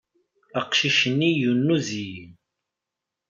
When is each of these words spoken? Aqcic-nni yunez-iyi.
Aqcic-nni 0.59 1.31
yunez-iyi. 1.39 2.21